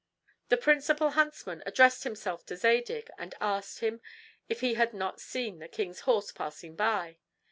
The 0.49 0.57
principal 0.57 1.11
huntsman 1.11 1.61
addressed 1.67 2.05
himself 2.05 2.43
to 2.47 2.55
Zadig, 2.57 3.11
and 3.19 3.35
asked 3.39 3.81
him 3.81 4.01
if 4.49 4.61
he 4.61 4.73
had 4.73 4.95
not 4.95 5.21
seen 5.21 5.59
the 5.59 5.67
king's 5.67 5.99
horse 6.09 6.31
passing 6.31 6.75
by. 6.75 7.19